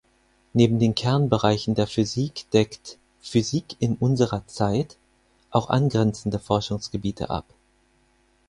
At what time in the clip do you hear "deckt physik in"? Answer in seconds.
2.53-3.97